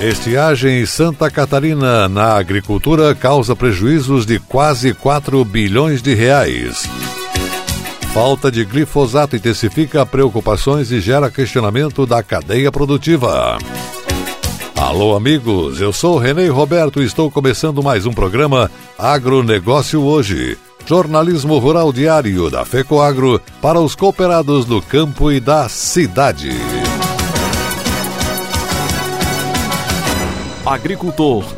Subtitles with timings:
[0.00, 6.88] Estiagem em Santa Catarina na agricultura causa prejuízos de quase 4 bilhões de reais.
[8.14, 13.58] Falta de glifosato intensifica preocupações e gera questionamento da cadeia produtiva.
[14.76, 20.56] Alô, amigos, eu sou Renê Roberto e estou começando mais um programa Agronegócio Hoje.
[20.86, 26.50] Jornalismo Rural Diário da FECOAGro para os cooperados do campo e da cidade.
[30.68, 31.57] Agricultor.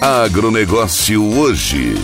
[0.00, 1.94] Agronegócio hoje.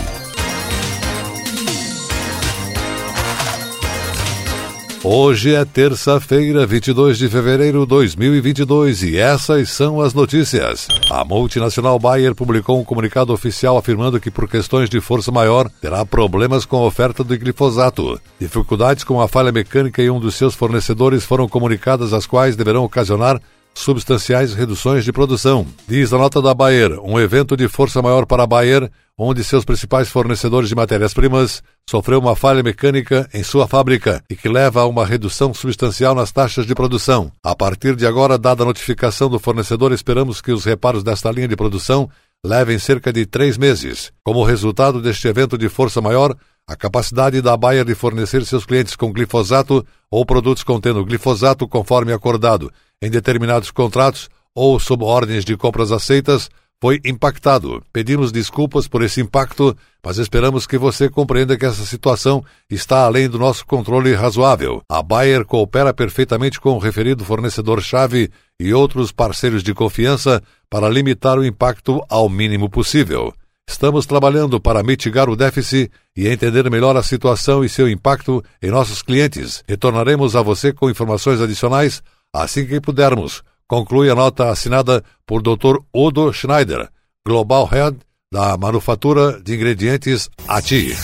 [5.04, 10.86] Hoje é terça-feira, 22 de fevereiro de 2022 e essas são as notícias.
[11.10, 16.06] A multinacional Bayer publicou um comunicado oficial afirmando que, por questões de força maior, terá
[16.06, 18.20] problemas com a oferta do glifosato.
[18.38, 22.84] Dificuldades com a falha mecânica em um dos seus fornecedores foram comunicadas, as quais deverão
[22.84, 23.40] ocasionar
[23.74, 25.66] substanciais reduções de produção.
[25.88, 29.64] Diz a nota da Bayer, um evento de força maior para a Bayer, onde seus
[29.64, 34.86] principais fornecedores de matérias-primas sofreu uma falha mecânica em sua fábrica e que leva a
[34.86, 37.32] uma redução substancial nas taxas de produção.
[37.42, 41.48] A partir de agora, dada a notificação do fornecedor, esperamos que os reparos desta linha
[41.48, 42.08] de produção
[42.44, 44.12] levem cerca de três meses.
[44.24, 46.34] Como resultado deste evento de força maior,
[46.66, 52.12] a capacidade da Bayer de fornecer seus clientes com glifosato ou produtos contendo glifosato conforme
[52.12, 52.72] acordado
[53.02, 56.48] em determinados contratos ou sob ordens de compras aceitas
[56.80, 57.80] foi impactado.
[57.92, 63.28] Pedimos desculpas por esse impacto, mas esperamos que você compreenda que essa situação está além
[63.28, 64.82] do nosso controle razoável.
[64.88, 71.38] A Bayer coopera perfeitamente com o referido fornecedor-chave e outros parceiros de confiança para limitar
[71.38, 73.32] o impacto ao mínimo possível.
[73.68, 78.70] Estamos trabalhando para mitigar o déficit e entender melhor a situação e seu impacto em
[78.72, 79.62] nossos clientes.
[79.68, 83.42] Retornaremos a você com informações adicionais assim que pudermos.
[83.68, 85.78] Conclui a nota assinada por Dr.
[85.94, 86.88] Udo Schneider,
[87.26, 87.98] Global Head
[88.32, 90.96] da Manufatura de Ingredientes ATI.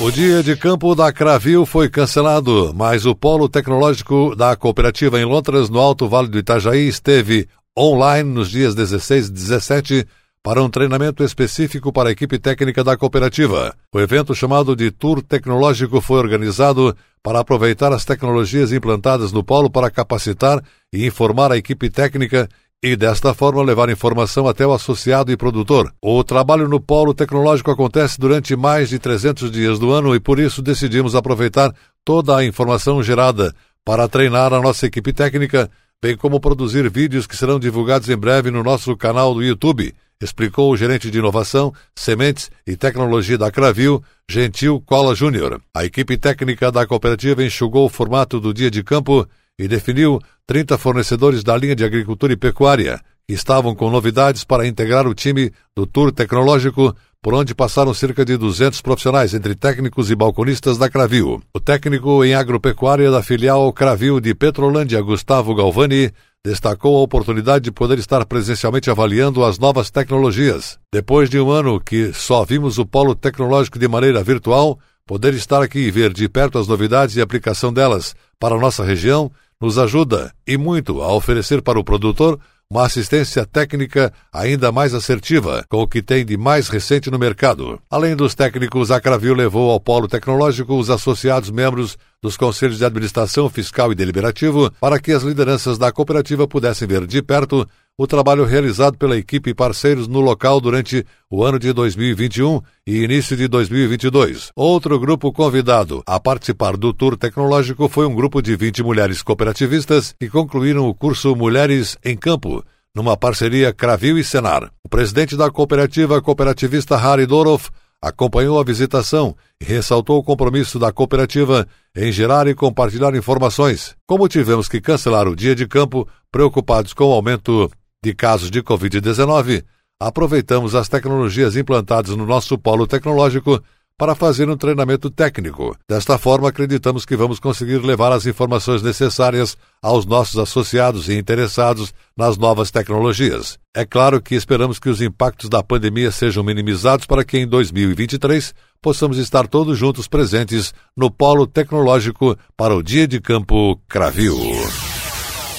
[0.00, 5.24] O dia de campo da Cravil foi cancelado, mas o polo tecnológico da cooperativa em
[5.24, 10.08] Londres, no Alto Vale do Itajaí, esteve online nos dias 16 e 17
[10.42, 13.74] para um treinamento específico para a equipe técnica da cooperativa.
[13.92, 19.70] O evento chamado de Tour Tecnológico foi organizado para aproveitar as tecnologias implantadas no polo
[19.70, 20.62] para capacitar
[20.92, 22.48] e informar a equipe técnica
[22.82, 25.92] e desta forma levar informação até o associado e produtor.
[26.00, 30.38] O trabalho no polo tecnológico acontece durante mais de 300 dias do ano e por
[30.38, 33.52] isso decidimos aproveitar toda a informação gerada
[33.84, 35.68] para treinar a nossa equipe técnica,
[36.00, 40.72] bem como produzir vídeos que serão divulgados em breve no nosso canal do YouTube explicou
[40.72, 45.60] o gerente de inovação, sementes e tecnologia da Cravil, Gentil Cola Júnior.
[45.74, 49.26] A equipe técnica da cooperativa enxugou o formato do dia de campo
[49.58, 54.66] e definiu 30 fornecedores da linha de agricultura e pecuária, que estavam com novidades para
[54.66, 60.10] integrar o time do Tour Tecnológico, por onde passaram cerca de 200 profissionais, entre técnicos
[60.10, 61.42] e balconistas da Cravil.
[61.52, 66.12] O técnico em agropecuária da filial Cravil de Petrolândia, Gustavo Galvani,
[66.44, 70.78] destacou a oportunidade de poder estar presencialmente avaliando as novas tecnologias.
[70.92, 75.62] Depois de um ano que só vimos o polo tecnológico de maneira virtual, poder estar
[75.62, 79.30] aqui e ver de perto as novidades e aplicação delas para nossa região
[79.60, 82.38] nos ajuda e muito a oferecer para o produtor
[82.70, 87.80] uma assistência técnica ainda mais assertiva, com o que tem de mais recente no mercado.
[87.90, 92.84] Além dos técnicos, a Cravil levou ao polo tecnológico os associados membros dos conselhos de
[92.84, 97.66] administração fiscal e deliberativo para que as lideranças da cooperativa pudessem ver de perto
[97.96, 103.02] o trabalho realizado pela equipe e parceiros no local durante o ano de 2021 e
[103.02, 104.52] início de 2022.
[104.54, 110.14] Outro grupo convidado a participar do tour tecnológico foi um grupo de 20 mulheres cooperativistas
[110.18, 114.70] que concluíram o curso Mulheres em Campo, numa parceria Cravil e Senar.
[114.84, 117.68] O presidente da cooperativa cooperativista Harry Doroff
[118.00, 121.66] acompanhou a visitação e ressaltou o compromisso da cooperativa
[121.96, 123.96] em gerar e compartilhar informações.
[124.06, 127.70] Como tivemos que cancelar o dia de campo, preocupados com o aumento
[128.02, 129.64] de casos de Covid-19,
[130.00, 133.60] aproveitamos as tecnologias implantadas no nosso polo tecnológico
[133.98, 135.76] para fazer um treinamento técnico.
[135.88, 141.92] Desta forma, acreditamos que vamos conseguir levar as informações necessárias aos nossos associados e interessados
[142.16, 143.58] nas novas tecnologias.
[143.74, 148.54] É claro que esperamos que os impactos da pandemia sejam minimizados para que em 2023
[148.80, 154.36] possamos estar todos juntos presentes no Polo Tecnológico para o Dia de Campo Cravil.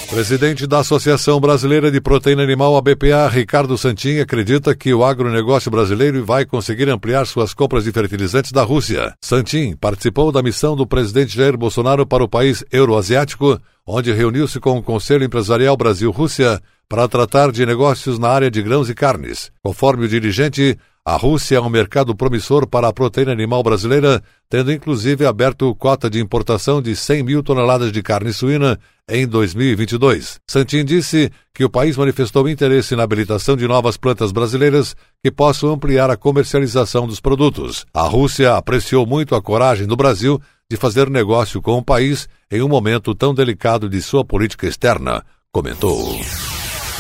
[0.10, 5.70] Presidente da Associação Brasileira de Proteína Animal, a BPA, Ricardo Santin, acredita que o agronegócio
[5.70, 9.14] brasileiro vai conseguir ampliar suas compras de fertilizantes da Rússia.
[9.22, 14.80] Santin participou da missão do presidente Jair Bolsonaro para o país euroasiático, onde reuniu-se com
[14.80, 16.60] o Conselho Empresarial Brasil-Rússia
[16.90, 19.52] para tratar de negócios na área de grãos e carnes.
[19.62, 20.76] Conforme o dirigente,
[21.10, 26.08] a Rússia é um mercado promissor para a proteína animal brasileira, tendo inclusive aberto cota
[26.08, 28.80] de importação de 100 mil toneladas de carne suína
[29.10, 30.40] em 2022.
[30.48, 35.72] Santin disse que o país manifestou interesse na habilitação de novas plantas brasileiras que possam
[35.72, 37.88] ampliar a comercialização dos produtos.
[37.92, 40.40] A Rússia apreciou muito a coragem do Brasil
[40.70, 45.26] de fazer negócio com o país em um momento tão delicado de sua política externa,
[45.52, 46.20] comentou.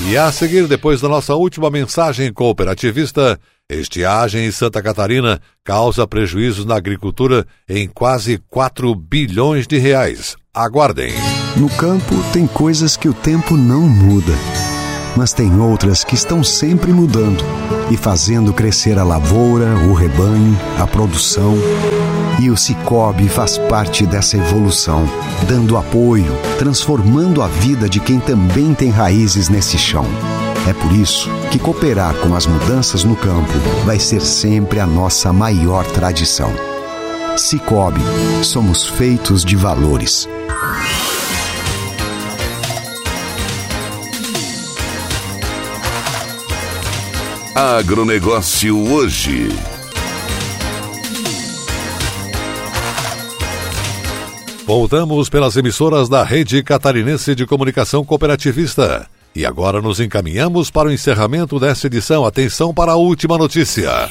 [0.07, 3.37] E a seguir, depois da nossa última mensagem cooperativista,
[3.69, 10.35] Estiagem em Santa Catarina causa prejuízos na agricultura em quase 4 bilhões de reais.
[10.51, 11.13] Aguardem.
[11.55, 14.33] No campo tem coisas que o tempo não muda,
[15.15, 17.43] mas tem outras que estão sempre mudando
[17.91, 21.55] e fazendo crescer a lavoura, o rebanho, a produção.
[22.41, 25.05] E o Cicobi faz parte dessa evolução,
[25.47, 30.05] dando apoio, transformando a vida de quem também tem raízes nesse chão.
[30.69, 33.51] É por isso que cooperar com as mudanças no campo
[33.87, 36.53] vai ser sempre a nossa maior tradição.
[37.35, 37.99] Cicobi,
[38.43, 40.29] somos feitos de valores.
[47.55, 49.49] Agronegócio hoje.
[54.67, 59.09] Voltamos pelas emissoras da Rede Catarinense de Comunicação Cooperativista.
[59.35, 62.25] E agora nos encaminhamos para o encerramento desta edição.
[62.25, 64.09] Atenção para a última notícia.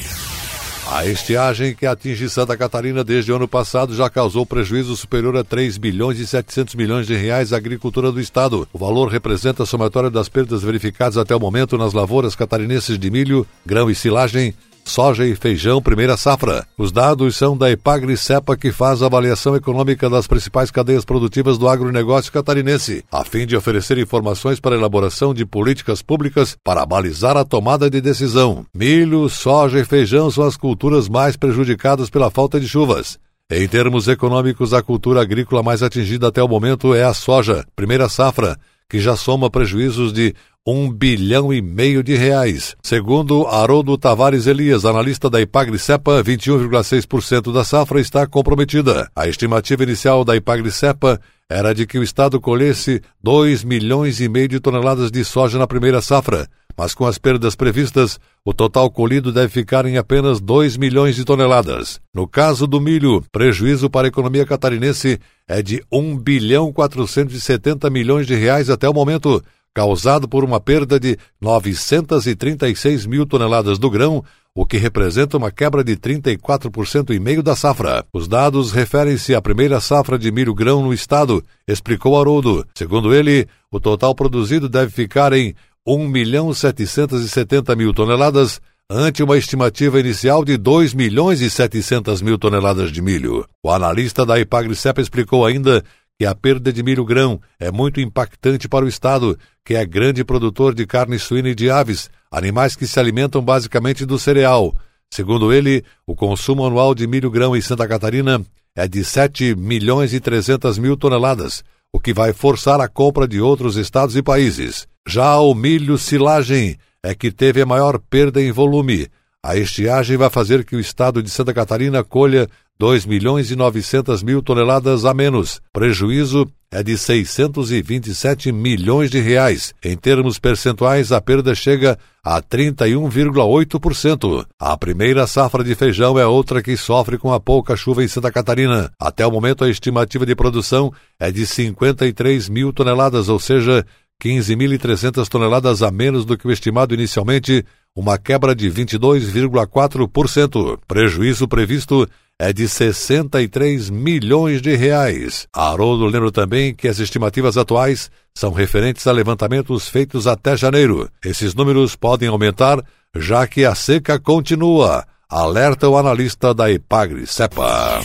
[0.90, 5.44] A estiagem que atinge Santa Catarina desde o ano passado já causou prejuízo superior a
[5.44, 8.66] 3 bilhões e 700 milhões de reais à agricultura do estado.
[8.72, 13.10] O valor representa a somatória das perdas verificadas até o momento nas lavouras catarinenses de
[13.10, 14.54] milho, grão e silagem,
[14.88, 16.66] soja e feijão primeira safra.
[16.76, 21.56] Os dados são da Epagri Cepa, que faz a avaliação econômica das principais cadeias produtivas
[21.58, 26.84] do agronegócio catarinense, a fim de oferecer informações para a elaboração de políticas públicas para
[26.84, 28.66] balizar a tomada de decisão.
[28.74, 33.18] Milho, soja e feijão são as culturas mais prejudicadas pela falta de chuvas.
[33.50, 38.06] Em termos econômicos, a cultura agrícola mais atingida até o momento é a soja, primeira
[38.06, 40.34] safra, que já soma prejuízos de
[40.66, 42.74] um bilhão e meio de reais.
[42.82, 49.10] Segundo Haroldo Tavares Elias, analista da Ipagri-Cepa, 21,6% da safra está comprometida.
[49.14, 54.48] A estimativa inicial da Ipagri-Cepa era de que o Estado colhesse 2 milhões e meio
[54.48, 56.48] de toneladas de soja na primeira safra,
[56.78, 61.24] mas com as perdas previstas, o total colhido deve ficar em apenas 2 milhões de
[61.24, 62.00] toneladas.
[62.14, 65.18] No caso do milho, prejuízo para a economia catarinense
[65.48, 69.42] é de 1 bilhão 470 milhões de reais até o momento,
[69.74, 74.22] causado por uma perda de 936 mil toneladas do grão,
[74.54, 78.04] o que representa uma quebra de 34% e meio da safra.
[78.12, 82.66] Os dados referem-se à primeira safra de milho grão no estado, explicou Haroldo.
[82.74, 85.54] Segundo ele, o total produzido deve ficar em
[85.90, 92.36] 1 milhão 770 mil toneladas, ante uma estimativa inicial de 2 milhões e 700 mil
[92.36, 93.46] toneladas de milho.
[93.64, 95.82] O analista da Ipagri-Cepa explicou ainda
[96.18, 100.22] que a perda de milho grão é muito impactante para o Estado, que é grande
[100.22, 104.74] produtor de carne suína e de aves, animais que se alimentam basicamente do cereal.
[105.10, 108.44] Segundo ele, o consumo anual de milho grão em Santa Catarina
[108.76, 113.40] é de 7 milhões e 300 mil toneladas, o que vai forçar a compra de
[113.40, 114.86] outros estados e países.
[115.08, 119.08] Já o milho silagem é que teve a maior perda em volume.
[119.42, 122.46] A estiagem vai fazer que o estado de Santa Catarina colha
[122.78, 125.62] 2 milhões e 900 mil toneladas a menos.
[125.72, 129.72] Prejuízo é de 627 milhões de reais.
[129.82, 134.44] Em termos percentuais, a perda chega a 31,8%.
[134.60, 138.30] A primeira safra de feijão é outra que sofre com a pouca chuva em Santa
[138.30, 138.92] Catarina.
[139.00, 143.86] Até o momento, a estimativa de produção é de 53 mil toneladas, ou seja,
[144.22, 150.76] 15.300 toneladas a menos do que o estimado inicialmente, uma quebra de 22,4%.
[150.88, 152.04] Prejuízo previsto
[152.36, 155.46] é de 63 milhões de reais.
[155.54, 161.08] Haroldo lembra também que as estimativas atuais são referentes a levantamentos feitos até janeiro.
[161.24, 162.82] Esses números podem aumentar,
[163.14, 168.00] já que a seca continua, alerta o analista da Ipagre Cepa.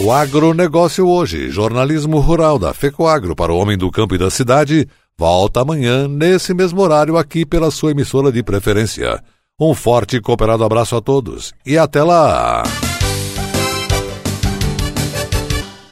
[0.00, 4.88] O agronegócio hoje, jornalismo rural da FECOAGRO para o homem do campo e da cidade,
[5.18, 9.22] volta amanhã, nesse mesmo horário, aqui pela sua emissora de preferência.
[9.60, 12.62] Um forte e cooperado abraço a todos e até lá!